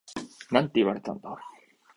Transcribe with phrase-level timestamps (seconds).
[0.49, 1.29] なんて言われたんだ？